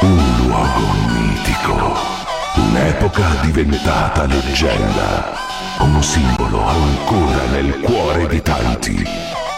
[0.00, 1.96] Un luogo mitico.
[2.54, 5.32] Un'epoca diventata leggenda.
[5.80, 9.04] Un simbolo ancora nel cuore di tanti.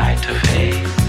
[0.00, 0.99] night of hate.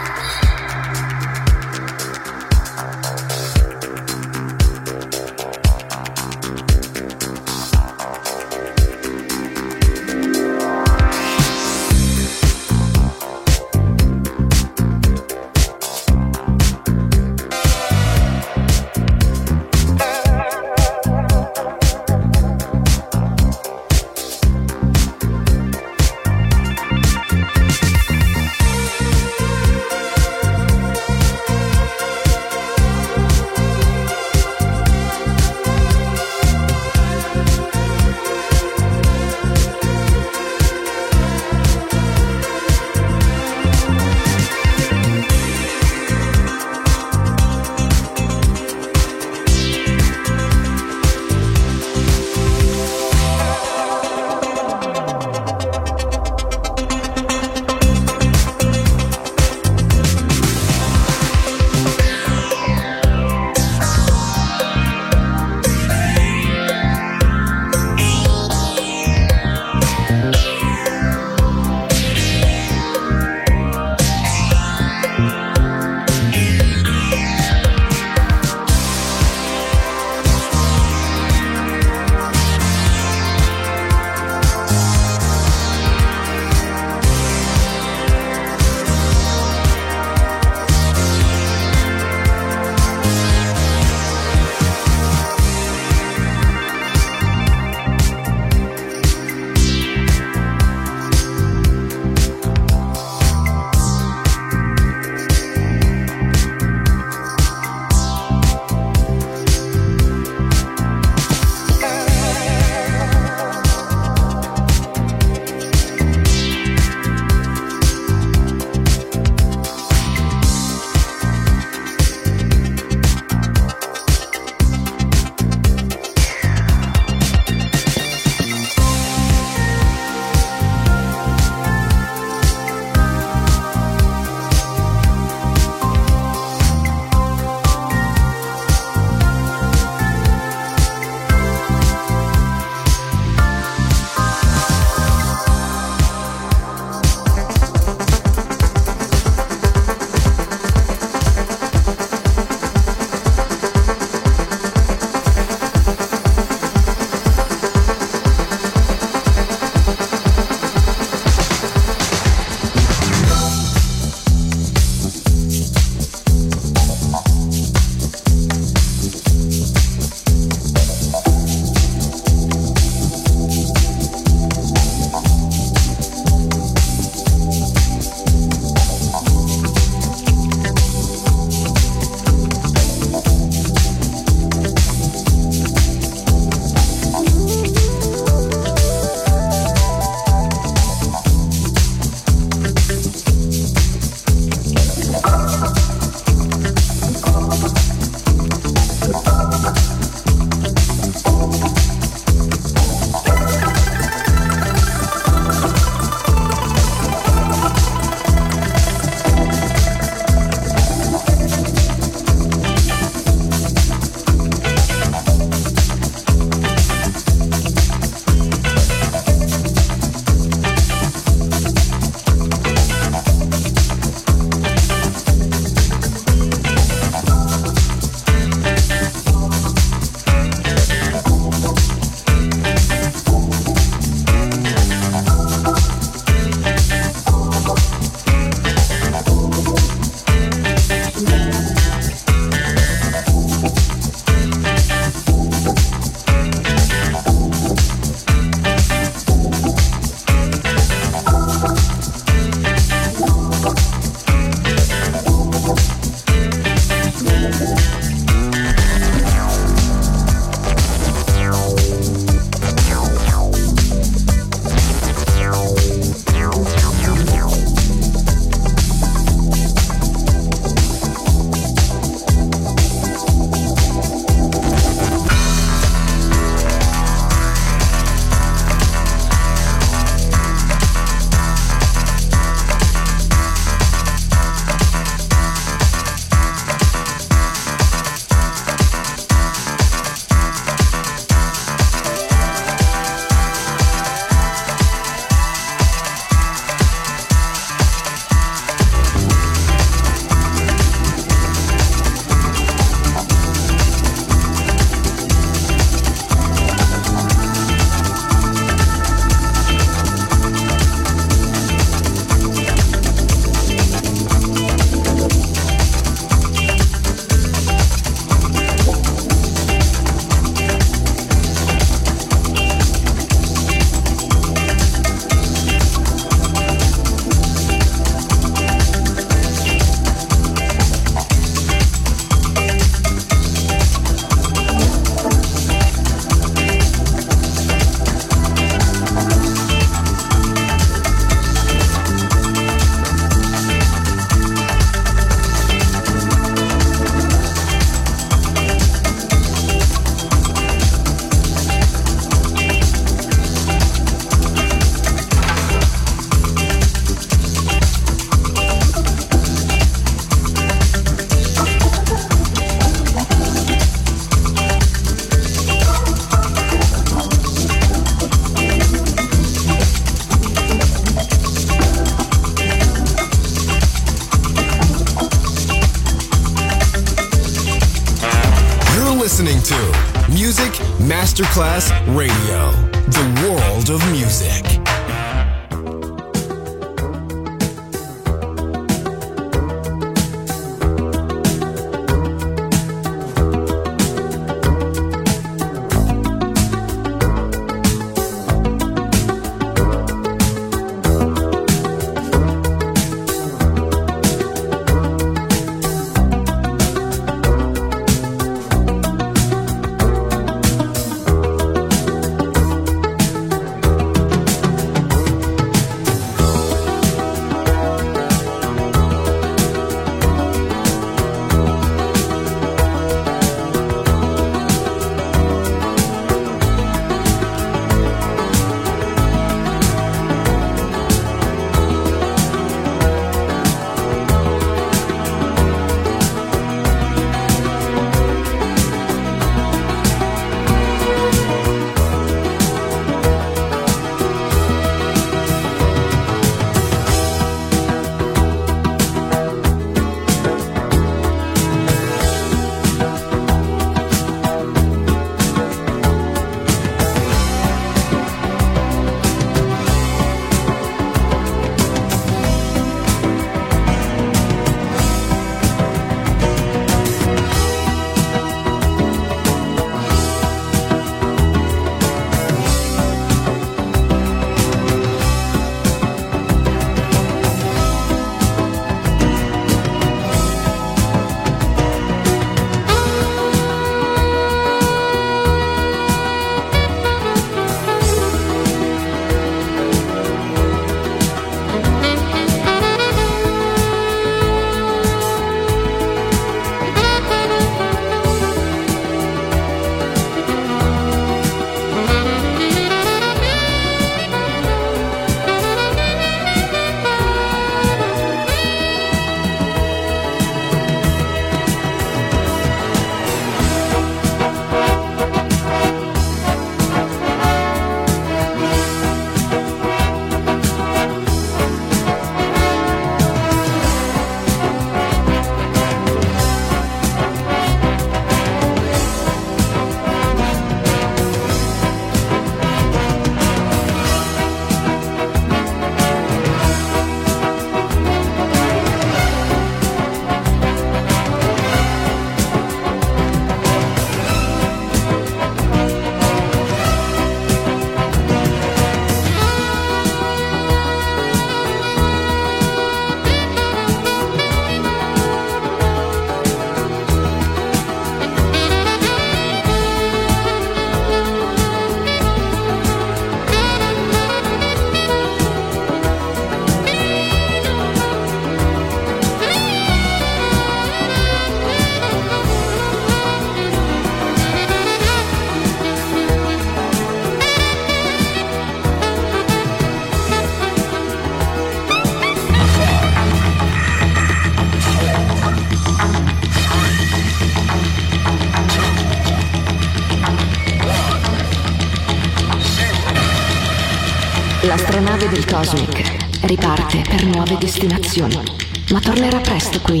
[594.76, 598.42] L'astronave del Cosmic riparte per nuove destinazioni,
[598.90, 600.00] ma tornerà presto qui,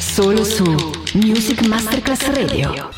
[0.00, 0.64] solo su
[1.12, 2.88] Music Masterclass Radio.